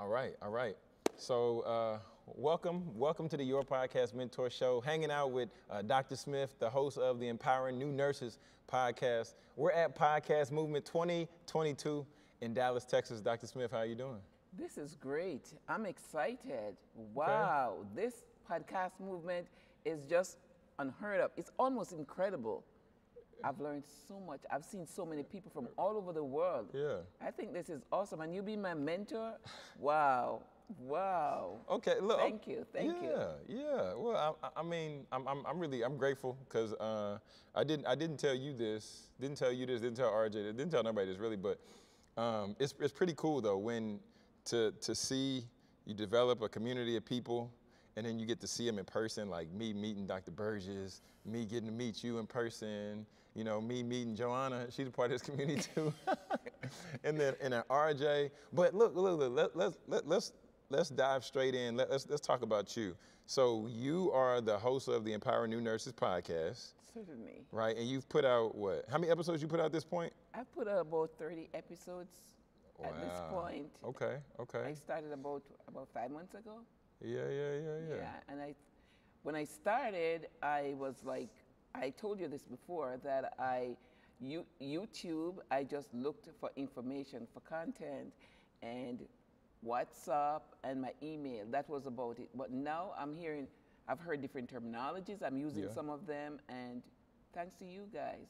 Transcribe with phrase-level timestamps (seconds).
[0.00, 0.76] All right, all right.
[1.16, 1.98] So, uh,
[2.36, 4.80] welcome, welcome to the Your Podcast Mentor Show.
[4.80, 6.14] Hanging out with uh, Dr.
[6.14, 8.38] Smith, the host of the Empowering New Nurses
[8.72, 9.34] podcast.
[9.56, 12.06] We're at Podcast Movement 2022
[12.42, 13.20] in Dallas, Texas.
[13.20, 13.48] Dr.
[13.48, 14.20] Smith, how are you doing?
[14.56, 15.52] This is great.
[15.68, 16.76] I'm excited.
[17.12, 17.88] Wow, okay.
[17.96, 19.48] this podcast movement
[19.84, 20.38] is just
[20.78, 21.32] unheard of.
[21.36, 22.62] It's almost incredible.
[23.44, 24.40] I've learned so much.
[24.50, 26.70] I've seen so many people from all over the world.
[26.74, 26.98] Yeah.
[27.24, 28.20] I think this is awesome.
[28.20, 29.34] And you be my mentor?
[29.78, 30.42] Wow.
[30.80, 31.60] Wow.
[31.70, 32.18] Okay, look.
[32.18, 32.66] Thank you.
[32.72, 33.14] Thank yeah, you.
[33.48, 33.94] Yeah, yeah.
[33.94, 37.18] Well, I, I, mean, I'm, I'm, I'm really, I'm grateful because uh,
[37.54, 40.70] I didn't, I didn't tell you this, didn't tell you this, didn't tell RJ, didn't
[40.70, 41.58] tell nobody this really, but
[42.20, 43.98] um, it's, it's pretty cool though when
[44.46, 45.44] to, to see
[45.86, 47.50] you develop a community of people
[47.96, 50.30] and then you get to see them in person, like me meeting Dr.
[50.30, 53.04] Burgess, me getting to meet you in person,
[53.38, 55.94] you know, me meeting Joanna, she's a part of this community too,
[57.04, 58.30] and then and then RJ.
[58.52, 60.32] But look, look, look let, let's let, let's
[60.70, 61.76] let's dive straight in.
[61.76, 62.96] Let, us let's talk about you.
[63.26, 66.72] So you are the host of the Empower New Nurses podcast.
[66.92, 67.44] Certainly.
[67.52, 68.86] Right, and you've put out what?
[68.90, 70.12] How many episodes you put out at this point?
[70.34, 72.16] I've put out about 30 episodes
[72.76, 72.88] wow.
[72.88, 73.68] at this point.
[73.84, 74.62] Okay, okay.
[74.66, 76.58] I started about about five months ago.
[77.00, 77.94] Yeah, yeah, yeah, yeah.
[77.98, 78.54] Yeah, and I,
[79.22, 81.30] when I started, I was like,
[81.74, 83.76] I told you this before that I,
[84.20, 88.12] you, YouTube, I just looked for information for content,
[88.62, 89.00] and
[89.66, 91.44] WhatsApp and my email.
[91.50, 92.28] That was about it.
[92.34, 93.46] But now I'm hearing,
[93.88, 95.22] I've heard different terminologies.
[95.22, 95.72] I'm using yeah.
[95.72, 96.82] some of them, and
[97.34, 98.28] thanks to you guys,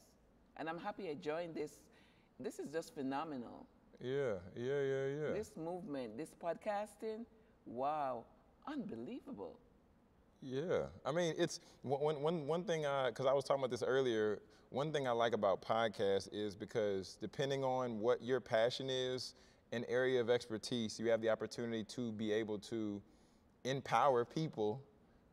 [0.57, 1.79] and I'm happy I joined this.
[2.39, 3.65] This is just phenomenal.
[4.01, 5.33] Yeah, yeah, yeah, yeah.
[5.33, 7.25] This movement, this podcasting,
[7.65, 8.23] wow
[8.69, 9.57] unbelievable.
[10.41, 13.83] Yeah, I mean, it's one, one, one thing, because I, I was talking about this
[13.83, 19.35] earlier, one thing I like about podcasts is because depending on what your passion is,
[19.71, 23.01] an area of expertise, you have the opportunity to be able to
[23.65, 24.81] empower people,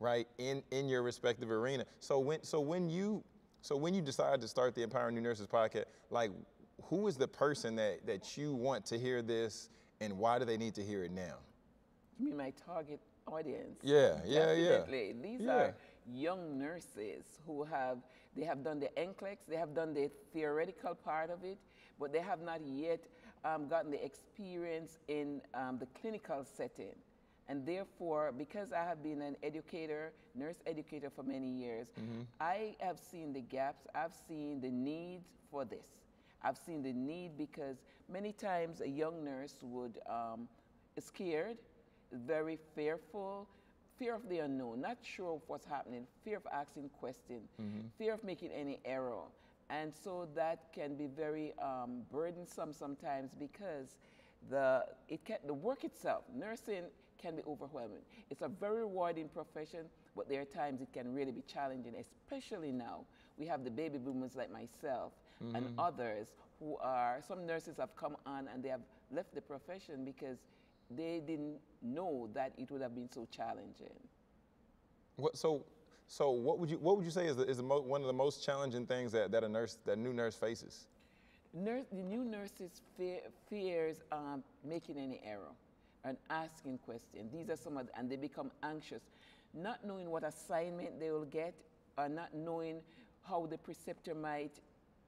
[0.00, 1.84] right, in, in your respective arena.
[2.00, 3.22] So when, so when you,
[3.60, 6.32] so when you decide to start the Empowering New Nurses podcast, like,
[6.82, 9.70] who is the person that, that you want to hear this
[10.00, 11.36] and why do they need to hear it now?
[12.18, 13.80] You mean my target audience.
[13.82, 15.06] Yeah, yeah, Definitely.
[15.06, 15.22] yeah.
[15.22, 15.52] These yeah.
[15.52, 15.74] are
[16.12, 17.98] young nurses who have
[18.36, 21.58] they have done the NCLEX, they have done the theoretical part of it,
[21.98, 23.00] but they have not yet
[23.44, 26.94] um, gotten the experience in um, the clinical setting.
[27.48, 32.22] And therefore, because I have been an educator, nurse educator for many years, mm-hmm.
[32.40, 35.20] I have seen the gaps, I've seen the need
[35.50, 35.86] for this.
[36.42, 37.76] I've seen the need because
[38.12, 40.48] many times a young nurse would um,
[40.98, 41.56] scared
[42.12, 43.48] very fearful,
[43.98, 47.80] fear of the unknown, not sure of what's happening, fear of asking questions, mm-hmm.
[47.98, 49.22] fear of making any error.
[49.68, 53.96] And so that can be very um, burdensome sometimes because
[54.50, 56.84] the, it can, the work itself, nursing
[57.20, 58.02] can be overwhelming.
[58.30, 62.70] It's a very rewarding profession, but there are times it can really be challenging, especially
[62.70, 63.00] now.
[63.38, 65.12] We have the baby boomers like myself
[65.42, 65.56] mm-hmm.
[65.56, 66.28] and others
[66.60, 68.80] who are, some nurses have come on and they have
[69.12, 70.38] left the profession because
[70.90, 73.94] they didn't know that it would have been so challenging.
[75.16, 75.64] What, so,
[76.06, 78.06] so what would you what would you say is, the, is the mo- one of
[78.06, 80.86] the most challenging things that, that a nurse that new nurse faces?
[81.54, 85.52] Nurse, the new nurses fear, fears um, making any error
[86.04, 87.32] and asking questions.
[87.32, 89.02] These are some of, the, and they become anxious,
[89.54, 91.54] not knowing what assignment they will get,
[91.96, 92.80] or not knowing
[93.26, 94.60] how the preceptor might.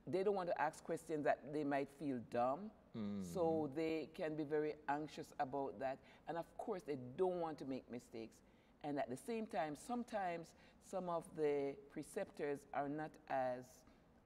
[0.06, 3.34] They don't want to ask questions that they might feel dumb Mm.
[3.34, 5.98] So they can be very anxious about that.
[6.28, 8.36] And of course, they don't want to make mistakes.
[8.84, 10.48] And at the same time, sometimes
[10.90, 13.64] some of the preceptors are not as,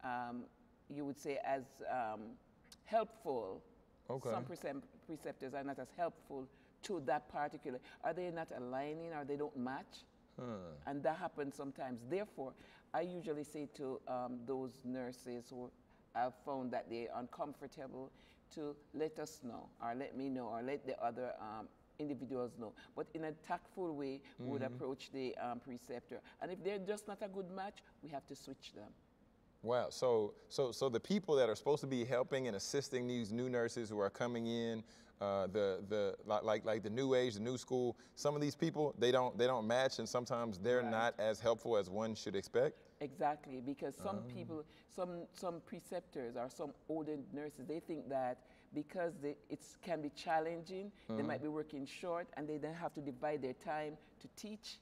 [0.05, 0.45] um,
[0.89, 2.21] you would say, as um,
[2.85, 3.63] helpful.
[4.11, 4.31] Okay.
[4.31, 6.47] Some preceptors are not as helpful
[6.85, 7.79] to that particular.
[8.05, 10.05] Are they not aligning or they don't match?
[10.39, 10.45] Huh.
[10.87, 12.01] And that happens sometimes.
[12.11, 12.53] Therefore,
[12.93, 15.71] I usually say to um, those nurses who
[16.15, 18.11] have found that they're uncomfortable
[18.55, 22.73] to let us know, or let me know, or let the other um, individuals know.
[22.95, 24.45] But in a tactful way, mm-hmm.
[24.45, 24.75] we would mm-hmm.
[24.75, 26.21] approach the um, preceptor.
[26.41, 28.91] And if they're just not a good match, we have to switch them.
[29.63, 29.87] Wow.
[29.91, 33.49] So, so, so the people that are supposed to be helping and assisting these new
[33.49, 34.83] nurses who are coming in,
[35.21, 38.93] uh, the, the, like, like the new age, the new school, some of these people,
[38.99, 40.91] they don't, they don't match and sometimes they're right.
[40.91, 42.77] not as helpful as one should expect.
[43.03, 44.23] Exactly, because some um.
[44.35, 44.65] people,
[44.95, 48.39] some, some preceptors or some older nurses, they think that
[48.75, 53.01] because it can be challenging, they might be working short and they then have to
[53.01, 54.79] divide their time to teach.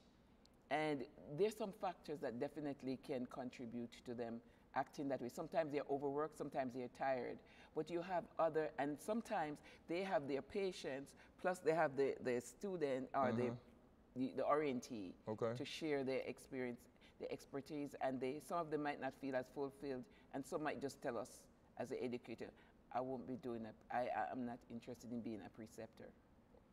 [0.69, 1.03] And
[1.37, 4.39] there's some factors that definitely can contribute to them
[4.75, 5.27] acting that way.
[5.27, 7.37] Sometimes they're overworked, sometimes they're tired.
[7.75, 9.57] But you have other, and sometimes
[9.89, 13.51] they have their patients, plus they have the, the student or the,
[14.15, 15.53] the, the orientee Okay.
[15.57, 16.79] to share their experience,
[17.21, 20.03] their expertise, and they, some of them might not feel as fulfilled,
[20.33, 21.29] and some might just tell us
[21.77, 22.49] as an educator,
[22.93, 23.75] I won't be doing it.
[23.91, 26.09] I, I'm not interested in being a preceptor.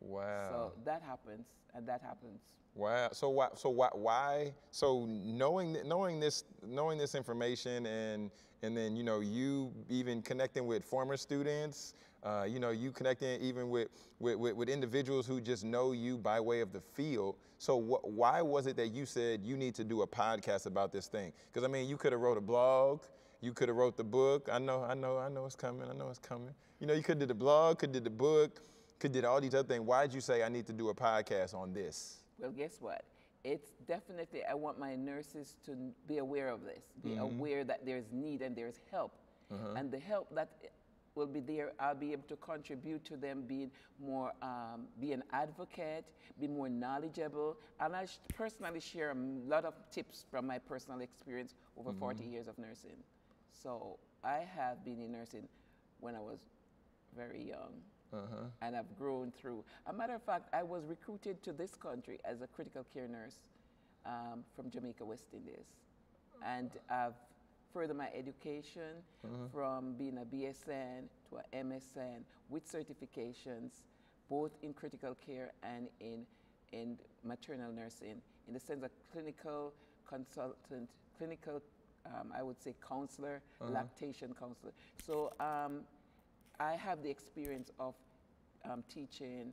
[0.01, 0.49] Wow.
[0.51, 2.41] So that happens, and that happens.
[2.75, 3.09] Wow.
[3.13, 3.49] So why?
[3.55, 3.89] So why?
[3.93, 4.55] Why?
[4.71, 8.31] So knowing knowing this knowing this information and
[8.63, 13.41] and then you know you even connecting with former students, uh, you know you connecting
[13.41, 13.89] even with,
[14.21, 17.37] with with with individuals who just know you by way of the field.
[17.59, 20.93] So wh- why was it that you said you need to do a podcast about
[20.93, 21.33] this thing?
[21.53, 23.03] Because I mean you could have wrote a blog.
[23.41, 24.49] You could have wrote the book.
[24.51, 25.89] I know, I know, I know it's coming.
[25.89, 26.53] I know it's coming.
[26.81, 28.61] You know, you could did the blog, could did the book,
[28.99, 29.85] could did all these other things.
[29.85, 32.17] Why did you say I need to do a podcast on this?
[32.39, 33.05] Well, guess what?
[33.45, 37.21] It's definitely, I want my nurses to be aware of this, be mm-hmm.
[37.21, 39.13] aware that there's need and there's help.
[39.53, 39.75] Uh-huh.
[39.77, 40.69] And the help that eh,
[41.15, 43.71] will be there, I'll be able to contribute to them being
[44.05, 46.05] more, um, be an advocate,
[46.41, 47.57] be more knowledgeable.
[47.81, 49.15] And I personally share a
[49.49, 52.01] lot of tips from my personal experience over mm-hmm.
[52.01, 52.97] 40 years of nursing.
[53.53, 55.49] So I have been in nursing
[56.01, 56.41] when I was
[57.17, 57.73] very young
[58.63, 59.65] and I've grown through.
[59.87, 63.37] A matter of fact, I was recruited to this country as a critical care nurse
[64.07, 65.67] um, from Jamaica, West Indies.
[66.47, 67.15] And I've
[67.73, 69.03] furthered my education
[69.53, 73.83] from being a BSN to a MSN with certifications,
[74.31, 76.25] both in critical care and in,
[76.73, 79.73] in maternal nursing, in the sense of clinical
[80.09, 80.89] consultant,
[81.19, 81.61] clinical,
[82.07, 84.73] um, I would say counselor, lactation counselor.
[85.05, 85.81] So um,
[86.61, 87.95] I have the experience of
[88.69, 89.53] um, teaching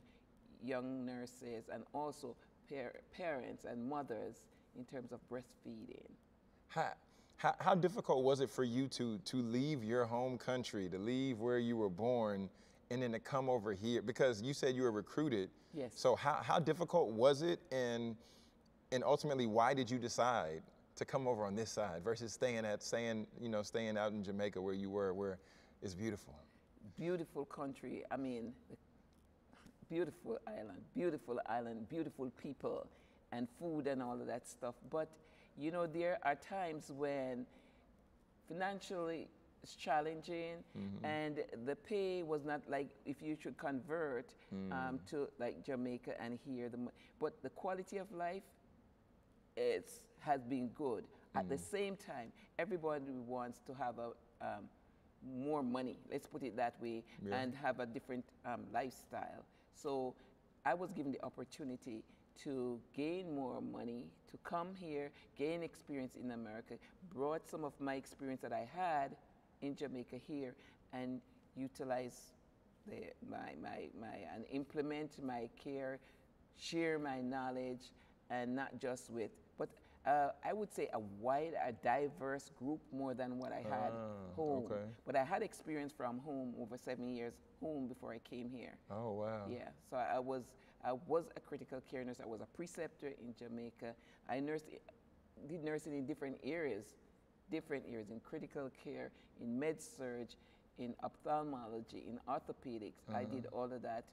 [0.62, 2.34] young nurses and also
[2.68, 4.42] par- parents and mothers
[4.76, 6.10] in terms of breastfeeding.
[6.68, 6.92] How,
[7.36, 11.38] how, how difficult was it for you to, to leave your home country, to leave
[11.38, 12.48] where you were born,
[12.90, 14.02] and then to come over here?
[14.02, 15.50] Because you said you were recruited.
[15.74, 15.92] Yes.
[15.94, 18.16] So how, how difficult was it, and,
[18.90, 20.62] and ultimately, why did you decide
[20.96, 24.24] to come over on this side versus staying at staying you know staying out in
[24.24, 25.38] Jamaica where you were, where
[25.82, 26.34] it's beautiful?
[26.98, 28.04] Beautiful country.
[28.10, 28.52] I mean,
[29.88, 32.86] beautiful island, beautiful island, beautiful people,
[33.32, 34.74] and food and all of that stuff.
[34.90, 35.08] But
[35.58, 37.46] you know, there are times when
[38.48, 39.28] financially
[39.62, 40.62] it's challenging
[41.02, 44.34] and the pay was not like if you should convert
[44.70, 46.78] um, to like Jamaica and here the
[47.20, 48.42] but the quality of life
[49.56, 51.04] it's has been good
[51.34, 54.08] at the same time everybody wants to have a
[54.46, 54.64] um,
[55.24, 57.36] more money let's put it that way Yeah.
[57.36, 60.14] and have a different um, lifestyle so
[60.64, 62.02] I was given the opportunity
[62.42, 66.74] to gain more money, to come here, gain experience in America,
[67.14, 69.16] brought some of my experience that I had
[69.62, 70.54] in Jamaica here,
[70.92, 71.20] and
[71.56, 72.32] utilize
[72.86, 72.96] the,
[73.30, 75.98] my, my, my, and implement my care,
[76.58, 77.92] share my knowledge,
[78.28, 79.30] and not just with,
[80.06, 84.34] uh, I would say a wide, a diverse group more than what I had Ah,
[84.36, 84.66] home.
[84.66, 84.84] okay.
[85.04, 88.74] But I had experience from home over seven years home before I came here.
[88.90, 89.46] Oh wow.
[89.50, 90.44] Yeah, so I was
[90.84, 92.20] I was a critical care nurse.
[92.22, 93.94] I was a preceptor in Jamaica.
[94.28, 94.66] I nursed,
[95.48, 96.84] did nursing in different areas,
[97.50, 99.10] different areas in critical care,
[99.40, 100.28] in med surg,
[100.78, 103.02] in ophthalmology, in orthopedics.
[103.12, 104.04] I did all of that,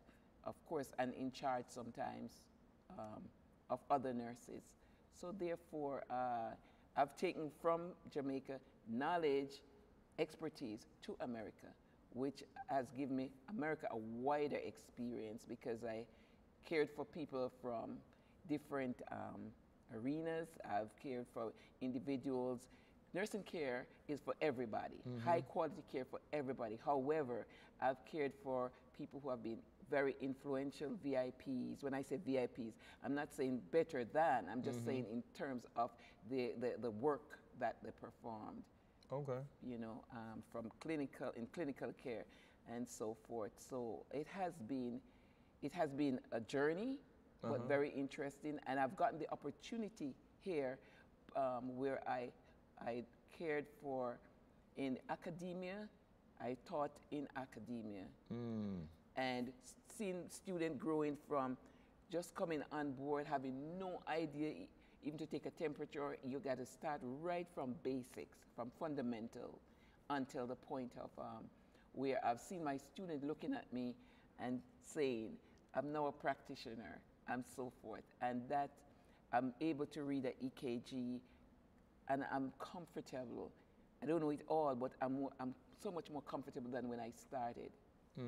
[0.45, 2.31] of course, and in charge sometimes
[2.97, 3.21] um,
[3.69, 4.63] of other nurses.
[5.19, 6.55] So therefore, uh,
[6.95, 9.61] I've taken from Jamaica knowledge,
[10.19, 11.67] expertise to America,
[12.13, 16.05] which has given me America a wider experience because I
[16.65, 17.97] cared for people from
[18.47, 19.41] different um,
[19.95, 20.49] arenas.
[20.69, 22.67] I've cared for individuals.
[23.13, 26.79] Nursing care is for everybody, high quality care for everybody.
[26.83, 27.45] However,
[27.81, 29.59] I've cared for people who have been
[29.93, 31.83] very influential VIPs.
[31.83, 32.73] When I say VIPs,
[33.05, 35.91] I'm not saying better than, I'm just saying in terms of
[36.31, 38.63] the, the, the work that they performed
[39.11, 39.41] Okay.
[39.61, 42.25] you know, um, from clinical in clinical care
[42.73, 43.51] and so forth.
[43.69, 44.99] So it has been,
[45.61, 46.97] it has been a journey,
[47.43, 48.57] but very interesting.
[48.65, 50.79] And I've gotten the opportunity here,
[51.35, 52.31] um, where I,
[52.83, 53.03] I
[53.37, 54.17] cared for
[54.77, 55.87] in academia.
[56.41, 58.05] I taught in academia
[59.15, 59.51] and
[59.93, 61.57] s- seeing student growing from
[62.11, 64.67] just coming on board, having no idea
[65.03, 69.59] even to take a temperature, you got to start right from basics, from fundamental,
[70.09, 71.45] until the point of um,
[71.93, 73.95] where I've seen my student looking at me
[74.39, 75.37] and saying,
[75.75, 78.69] "I'm now a practitioner," and so forth, and that
[79.33, 81.21] I'm able to read an EKG,
[82.09, 83.51] and I'm comfortable
[84.01, 87.11] I don't know it all, but I'm, I'm so much more comfortable than when I
[87.11, 87.71] started.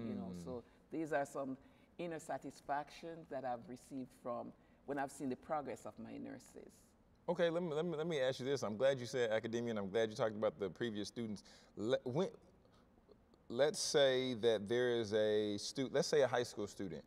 [0.02, 0.64] You know, so
[0.96, 1.58] these are some
[1.98, 4.54] inner satisfactions that I've received from
[4.86, 6.72] when I've seen the progress of my nurses.
[7.28, 8.64] Okay, let me, let me, let me ask you this.
[8.64, 11.44] I'm glad you said academia, and I'm glad you talked about the previous students.
[11.76, 12.30] Let, when,
[13.50, 17.04] let's say that there is a student, let's say a high school student,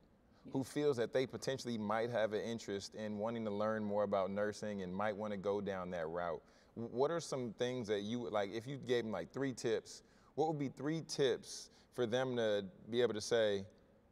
[0.52, 4.30] who feels that they potentially might have an interest in wanting to learn more about
[4.30, 6.42] nursing and might want to go down that route.
[6.74, 10.02] What are some things that you would like, if you gave them like three tips,
[10.34, 13.64] what would be three tips for them to be able to say,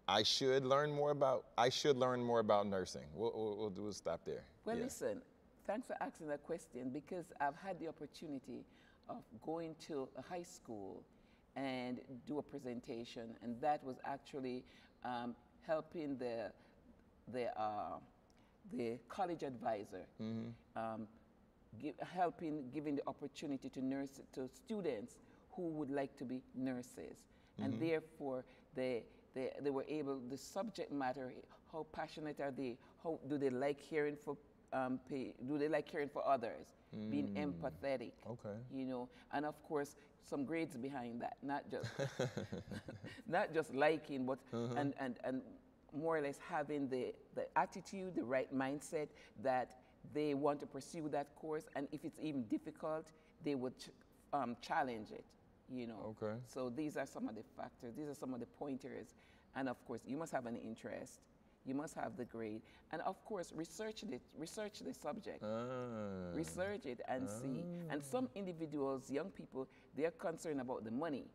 [0.08, 3.02] I should learn more about, I should learn more about nursing?
[3.14, 4.44] We'll, we'll, we'll, stop there.
[4.64, 4.84] Well, Yeah.
[4.84, 5.22] listen,
[5.66, 8.64] thanks for asking that question because I've had the opportunity
[9.08, 11.02] of going to a high school
[11.56, 14.64] and do a presentation, and that was actually
[15.04, 15.34] um,
[15.66, 16.52] helping the
[17.32, 17.98] the uh,
[18.72, 20.06] the college advisor,
[20.76, 21.08] um,
[21.80, 25.16] gi- helping giving the opportunity to nurse to students
[25.52, 27.16] who would like to be nurses,
[27.58, 28.44] and therefore
[28.74, 29.04] they,
[29.36, 31.32] they they were able the subject matter.
[31.72, 32.78] How passionate are they?
[33.04, 34.36] How do they like caring for
[34.72, 36.74] um, pay, do they like caring for others?
[37.10, 38.12] Being empathetic.
[38.28, 38.56] Okay.
[38.74, 41.90] You know, and of course some grades behind that, not just
[43.28, 44.38] not just liking, but
[44.74, 45.42] and, and, and
[45.92, 49.08] more or less having the, the attitude, the right mindset
[49.42, 49.76] that
[50.12, 53.12] they want to pursue that course, and if it's even difficult,
[53.44, 53.90] they would ch-
[54.32, 55.24] um, challenge it.
[55.72, 56.14] You know.
[56.22, 56.34] Okay.
[56.46, 57.94] So these are some of the factors.
[57.96, 59.14] These are some of the pointers,
[59.54, 61.20] and of course, you must have an interest.
[61.64, 64.22] You must have the grade, and of course, research it.
[64.38, 66.30] Research the subject Ah.
[66.32, 67.64] research it and see.
[67.90, 68.08] And ah.
[68.08, 71.26] some individuals, young people, they're concerned about the money,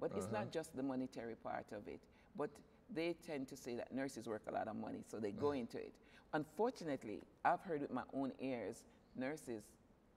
[0.00, 0.50] but it's not uh-huh.
[0.52, 2.00] just the monetary part of it.
[2.36, 2.50] But
[2.88, 5.62] they tend to say that nurses work a lot of money, so they go ah.
[5.62, 5.92] into it.
[6.32, 8.84] Unfortunately, I've heard with my own ears
[9.16, 9.64] nurses,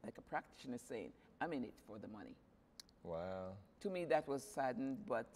[0.04, 1.12] like a practitioner, saying,
[1.42, 2.36] "I'm in it for the money."
[3.04, 3.54] Wow.
[3.82, 5.28] To me, that was saddened, but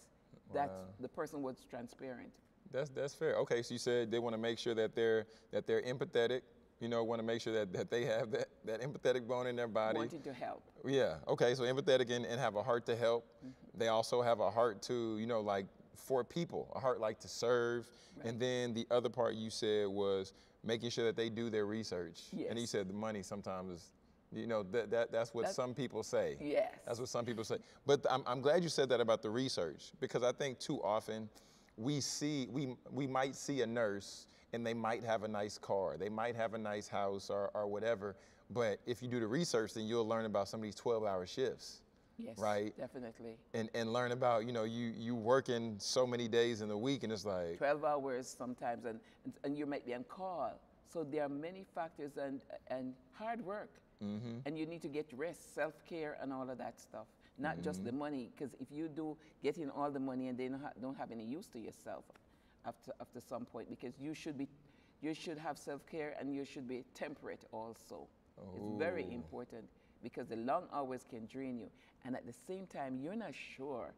[0.54, 0.86] that Wow.
[1.00, 2.32] the person was transparent.
[2.72, 3.36] That's that's fair.
[3.38, 6.42] Okay, so you said they want to make sure that they're that they're empathetic.
[6.80, 9.56] You know, want to make sure that, that they have that, that empathetic bone in
[9.56, 9.98] their body.
[9.98, 10.62] Wanting to help.
[10.86, 11.16] Yeah.
[11.28, 11.56] Okay.
[11.56, 13.26] So empathetic and, and have a heart to help.
[13.40, 13.80] Mm-hmm.
[13.80, 17.28] They also have a heart to, you know, like for people, a heart like to
[17.28, 17.88] serve.
[18.24, 20.34] And then the other part you said was
[20.64, 22.22] making sure that they do their research.
[22.32, 22.48] Yes.
[22.50, 23.92] And you said the money sometimes is,
[24.34, 26.38] you know, that, that that's what That- some people say.
[26.40, 26.74] Yes.
[26.86, 27.58] That's what some people say.
[27.86, 31.30] But I'm, I'm glad you said that about the research because I think too often
[31.78, 35.98] we see, we, we might see a nurse and they might have a nice car,
[35.98, 38.16] they might have a nice house or, or whatever.
[38.50, 41.26] But if you do the research, then you'll learn about some of these 12 hour
[41.26, 41.82] shifts
[42.18, 42.38] Yes.
[42.40, 42.76] Right.
[42.78, 43.38] Definitely.
[43.54, 47.04] and, and learn about, you know, you, you working so many days in the week
[47.04, 50.60] and it's like, 12 hours sometimes, and, and, and you might be on call.
[50.92, 53.70] So there are many factors and, and hard work.
[54.04, 54.40] Mm-hmm.
[54.46, 57.08] And you need to get rest, self care, and all of that stuff.
[57.40, 58.00] Not just the mm-hmm.
[58.00, 60.98] money, because if you do get in all the money and then don't, ha- don't
[60.98, 62.04] have any use to yourself
[62.66, 64.48] after, after some point, because you should be,
[65.02, 68.08] you should have self care and you should be temperate also.
[68.56, 69.14] It's very oh.
[69.14, 69.66] important
[70.04, 71.70] because the long hours can drain you,
[72.06, 73.94] and at the same time, you're not sure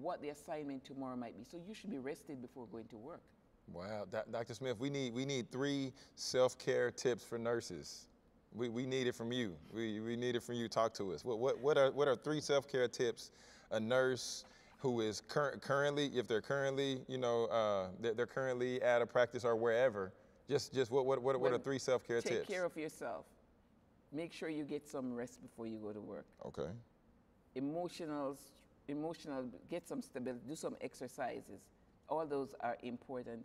[0.00, 1.44] what the assignment tomorrow might be.
[1.44, 3.22] So you should be rested before going to work.
[3.72, 4.54] wow, Dr.
[4.54, 8.07] Smith, we need, we need three self care tips for nurses.
[8.54, 9.54] We, we need it from you.
[9.72, 10.68] We, we need it from you.
[10.68, 11.24] Talk to us.
[11.24, 13.30] What, what, what, are, what are three self care tips
[13.70, 14.44] a nurse
[14.78, 19.06] who is cur- currently, if they're currently, you know, uh, they're, they're currently at a
[19.06, 20.12] practice or wherever,
[20.48, 22.46] just, just what, what, what, what are three self care Take tips?
[22.46, 23.26] Take care of yourself.
[24.12, 26.26] Make sure you get some rest before you go to work.
[26.46, 26.70] okay.
[27.54, 28.38] Emotional,
[28.86, 31.60] emotional, get some stability, do some exercises.
[32.08, 33.44] All those are important.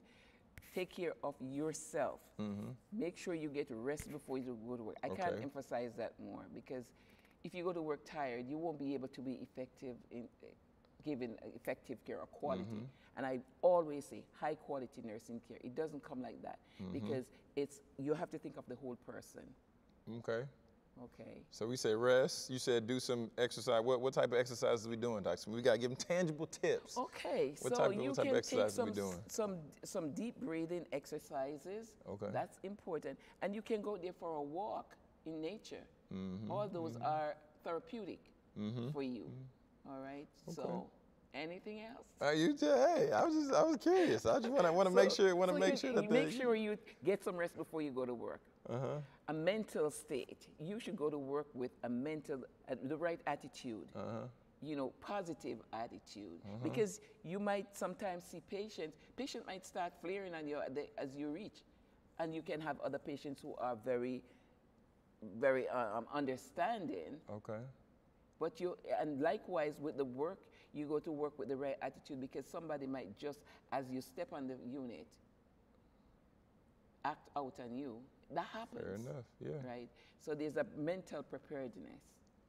[0.74, 2.20] Take care of yourself.
[2.40, 2.70] Mm-hmm.
[2.92, 4.96] Make sure you get rest before you go to work.
[5.04, 6.86] I can't emphasize that more because
[7.44, 10.48] if you go to work tired, you won't be able to be effective in eh,
[10.48, 10.48] uh,
[11.04, 12.64] giving effective care or quality.
[12.64, 13.18] Mm-hmm.
[13.18, 15.58] And I always say high quality nursing care.
[15.64, 16.94] It doesn't come like that mm-hmm.
[16.94, 19.44] because it's you have to think of the whole person.
[20.20, 20.46] Okay.
[21.02, 21.42] Okay.
[21.50, 22.50] So we say rest.
[22.50, 23.82] You said do some exercise.
[23.84, 25.38] What, what type of exercises are we doing, Dr.
[25.38, 25.56] Smith?
[25.56, 26.98] We got to give them tangible tips.
[26.98, 29.20] Okay, What so type you what type of can exercise take we some, doing?
[29.28, 31.92] some some deep breathing exercises.
[32.08, 32.28] Okay.
[32.32, 34.96] That's important, and you can go there for a walk
[35.26, 35.84] in nature.
[36.14, 38.20] Mm-hmm, All those are therapeutic
[38.94, 39.26] for you.
[39.90, 40.28] All right.
[40.48, 40.56] Okay.
[40.56, 40.86] So,
[41.34, 42.06] anything else?
[42.22, 44.26] Uh, you just, hey, I was just, I was curious.
[44.26, 45.90] I just want to, want to make So- sure, want to so make you- sure
[45.90, 48.42] you that make sure you get some rest before you go to work.
[48.70, 49.00] Uh-huh.
[49.28, 50.48] A mental state.
[50.60, 53.88] You should go to work with a mental, uh, the right attitude.
[53.96, 54.28] Uh-huh.
[54.62, 56.40] You know, positive attitude.
[56.64, 58.98] Because you might sometimes see patients.
[59.18, 60.60] Patient might start flaring on you
[60.98, 61.64] as you reach,
[62.18, 64.24] and you can have other patients who are very,
[65.38, 67.18] very uh, um, understanding.
[67.30, 67.60] Okay.
[68.40, 70.40] But you, and likewise with the work,
[70.74, 73.40] you go to work with the right attitude because somebody might just,
[73.74, 75.08] as you step on the unit,
[77.04, 77.98] act out on you.
[78.34, 78.82] That happens.
[78.82, 79.26] Fair enough.
[79.40, 79.68] Yeah.
[79.70, 79.90] Right?
[80.20, 82.02] So there's a mental preparedness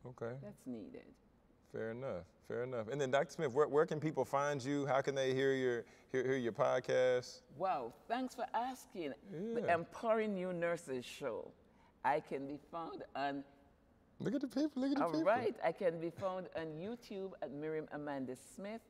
[0.06, 0.34] Okay.
[0.42, 1.04] that's needed.
[1.72, 2.24] Fair enough.
[2.46, 2.86] Fair enough.
[2.88, 3.30] And then, Dr.
[3.32, 4.86] Smith, where, where can people find you?
[4.86, 7.40] How can they hear your hear, hear your podcast?
[7.56, 9.12] Wow, thanks for asking.
[9.32, 11.50] The Empowering New Nurses Show.
[12.04, 13.42] I can be found on,
[14.20, 14.82] Look at the people.
[14.82, 15.24] Look at the all people.
[15.24, 18.82] right, I can be found on YouTube at Miriam Amanda Smith.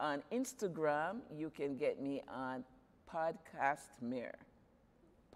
[0.00, 2.64] On Instagram, you can get me on
[3.12, 4.38] Podcast Mirror,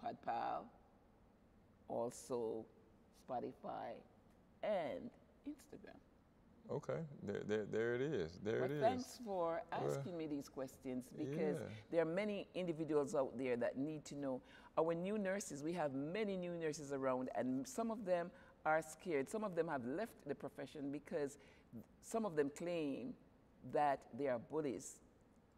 [0.03, 0.63] Podpal,
[1.87, 2.65] also
[3.27, 3.93] Spotify,
[4.63, 5.09] and
[5.47, 5.97] Instagram.
[6.71, 6.99] Okay.
[7.23, 8.39] There, there, there it is.
[8.43, 8.81] There But it is.
[8.81, 11.65] thanks for asking me these questions because Yeah.
[11.91, 14.41] there are many individuals out there that need to know.
[14.77, 18.31] Our new nurses, we have many new nurses around, and some of them
[18.65, 19.29] are scared.
[19.29, 21.37] Some of them have left the profession because
[22.01, 23.13] some of them claim
[23.71, 24.99] that they are bullies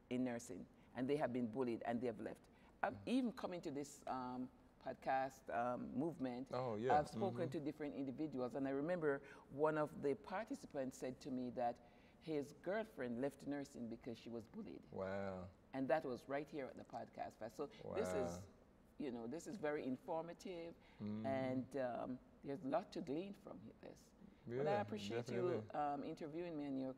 [0.10, 0.65] in nursing
[0.96, 2.39] and they have been bullied and they have left.
[2.84, 3.08] I've Mm.
[3.08, 4.50] even coming to this um,
[4.86, 6.48] podcast um, movement.
[6.54, 6.98] Oh, yeah.
[6.98, 11.51] I've spoken to different individuals, and I remember one of the participants said to me
[11.56, 11.75] that
[12.22, 15.46] his girlfriend left nursing because she was bullied, Wow.
[15.74, 17.58] and that was right here at the podcast fest.
[17.58, 19.04] So this is, Mm-hmm.
[19.04, 20.74] you know, this is very informative,
[21.24, 24.00] and um, there's a lot to glean from this.
[24.58, 25.56] but I appreciate definitely.
[25.56, 26.96] you um, interviewing me and your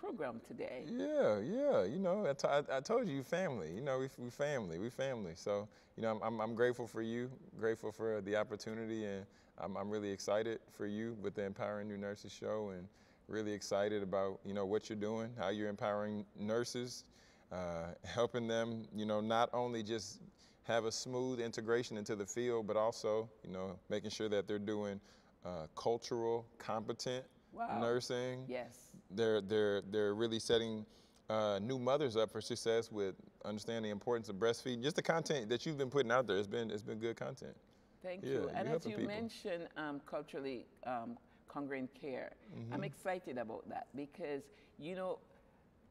[0.00, 0.84] program today.
[0.86, 1.84] Yeah, yeah.
[1.84, 3.70] You know, I, t- I, I told you, you family.
[3.74, 4.78] You know, we, we family.
[4.78, 5.32] We family.
[5.34, 9.26] So, you know, I'm, I'm, I'm grateful for you, grateful for the opportunity, and
[9.58, 12.88] I'm, I'm really excited for you with the Empowering New Nurses show, and
[13.28, 17.04] really excited about you know what you're doing, how you're empowering nurses,
[17.52, 20.20] uh, helping them, you know, not only just
[20.64, 24.58] have a smooth integration into the field, but also, you know, making sure that they're
[24.58, 25.00] doing
[25.44, 27.80] uh, cultural, competent Wow.
[27.80, 28.89] nursing Yes.
[29.10, 30.84] They're they're they're really setting
[31.28, 34.82] uh, new mothers up for success with understanding the importance of breastfeeding.
[34.82, 37.56] Just the content that you've been putting out there has been it's been good content.
[38.02, 38.50] Thank Yeah, you.
[38.54, 39.06] And as you people.
[39.06, 41.16] mentioned um, culturally um,
[41.48, 42.74] congruent care, Mm-hmm.
[42.74, 44.42] I'm excited about that because,
[44.78, 45.18] you know,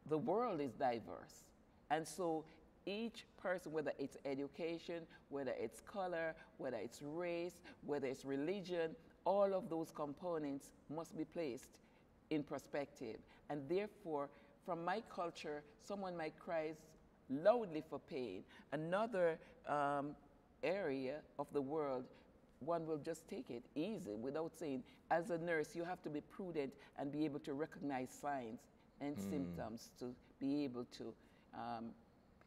[0.10, 1.46] the world is diverse.
[1.90, 2.44] And so
[2.86, 9.54] each person, whether it's education, whether it's color, whether it's race, whether it's religion, all
[9.54, 11.80] of those components must be placed
[12.30, 13.18] in perspective.
[13.50, 14.30] And therefore,
[14.66, 16.74] from my culture, someone might cry
[17.30, 18.44] loudly for pain.
[18.72, 20.16] Another um,
[20.64, 22.04] area of the world,
[22.60, 26.22] one will just take it easy without saying, as a nurse, you have to be
[26.22, 28.60] prudent and be able to recognize signs
[29.02, 31.14] and symptoms to be able to
[31.54, 31.86] um,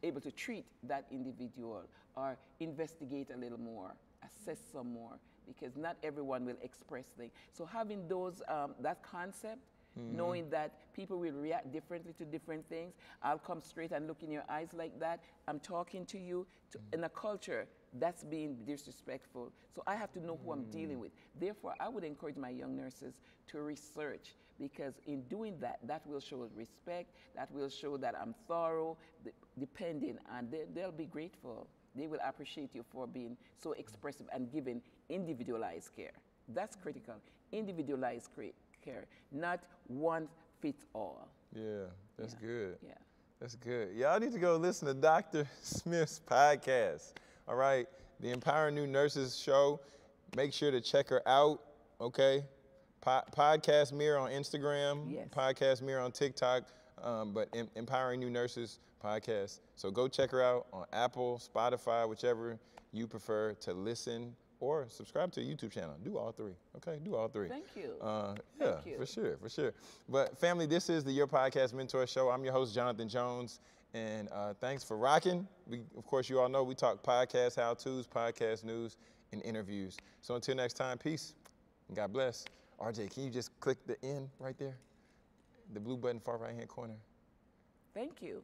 [0.03, 1.83] able to treat that individual
[2.15, 5.17] or investigate a little more, assess some more,
[5.47, 7.31] because not everyone will express things.
[7.51, 9.59] So having those um, that concept
[9.99, 10.17] Mm-hmm.
[10.17, 12.95] knowing that people will react differently to different things.
[13.21, 15.19] I'll come straight and look in your eyes like that.
[15.47, 16.81] I'm talking to you to, mm.
[16.93, 17.67] in a culture
[17.99, 19.51] that's being disrespectful.
[19.75, 20.71] So I have to know who I'm mm.
[20.71, 21.11] dealing with.
[21.39, 23.13] Therefore, I would encourage my young nurses
[23.49, 28.33] to research because in doing that, that will show respect, that will show that I'm
[28.47, 31.67] thorough, d- depending, and they, they'll be grateful.
[31.95, 36.13] They will appreciate you for being so expressive and giving individualized care.
[36.47, 37.15] That's critical.
[37.51, 40.27] Individualized cre- care, not one
[40.61, 41.27] fits all.
[41.55, 41.85] Yeah,
[42.17, 42.47] that's Yeah.
[42.47, 42.77] good.
[42.85, 42.93] Yeah.
[43.39, 43.93] That's good.
[43.95, 45.45] Y'all need to go listen to Dr.
[45.61, 47.13] Smith's podcast.
[47.47, 47.87] All right,
[48.21, 49.79] the Empowering New Nurses show.
[50.35, 51.59] Make sure to check her out.
[51.99, 52.45] Okay,
[53.01, 55.11] po- podcast Mirror on Instagram.
[55.11, 55.27] Yes.
[55.29, 56.63] Podcast Mirror on TikTok.
[57.01, 59.59] Um, but em- Empowering New Nurses podcast.
[59.75, 62.57] So go check her out on Apple, Spotify, whichever
[62.93, 65.93] you prefer to listen or subscribe to a YouTube channel.
[66.05, 66.55] Do all three.
[66.77, 67.49] Okay, do all three.
[67.49, 67.95] Thank you.
[68.01, 68.97] Uh, yeah, Thank you.
[68.97, 69.73] for sure, for sure.
[70.07, 72.29] But family, this is the Your Podcast Mentor Show.
[72.29, 73.59] I'm your host, Jonathan Jones,
[73.93, 75.45] and uh, thanks for rocking.
[75.67, 78.95] We, of course, you all know we talk podcast how-tos, podcast news,
[79.33, 79.97] and interviews.
[80.21, 81.33] So until next time, peace,
[81.89, 82.45] and God bless.
[82.79, 84.75] RJ, can you just click the N right there,
[85.73, 86.95] the blue button, far right-hand corner?
[87.93, 88.41] Thank you.